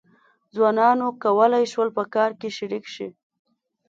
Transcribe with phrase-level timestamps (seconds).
[0.55, 3.07] ځوانانو کولای شول په کار کې شریک شي.